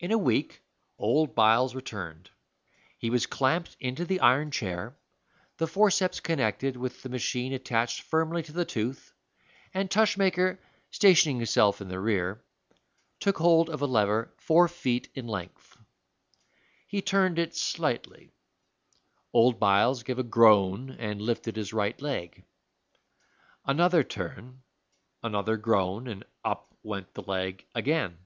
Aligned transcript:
In 0.00 0.10
a 0.10 0.18
week 0.18 0.60
old 0.98 1.36
Byles 1.36 1.76
returned; 1.76 2.30
he 2.98 3.10
was 3.10 3.26
clamped 3.26 3.76
into 3.78 4.04
the 4.04 4.18
iron 4.18 4.50
chair, 4.50 4.96
the 5.58 5.68
forceps 5.68 6.18
connected 6.18 6.76
with 6.76 7.02
the 7.04 7.08
machine 7.08 7.52
attached 7.52 8.00
firmly 8.02 8.42
to 8.42 8.50
the 8.52 8.64
tooth, 8.64 9.12
and 9.72 9.88
Tushmaker, 9.88 10.58
stationing 10.90 11.36
himself 11.36 11.80
in 11.80 11.86
the 11.86 12.00
rear, 12.00 12.44
took 13.20 13.38
hold 13.38 13.70
of 13.70 13.82
a 13.82 13.86
lever 13.86 14.34
four 14.36 14.66
feet 14.66 15.10
in 15.14 15.28
length. 15.28 15.76
He 16.88 17.00
turned 17.00 17.38
it 17.38 17.54
slightly. 17.54 18.32
Old 19.32 19.60
Byles 19.60 20.02
gave 20.02 20.18
a 20.18 20.24
groan 20.24 20.90
and 20.98 21.22
lifted 21.22 21.54
his 21.54 21.72
right 21.72 22.02
leg. 22.02 22.42
Another 23.64 24.02
turn, 24.02 24.64
another 25.22 25.56
groan, 25.56 26.08
and 26.08 26.24
up 26.44 26.74
went 26.82 27.14
the 27.14 27.22
leg 27.22 27.64
again. 27.76 28.18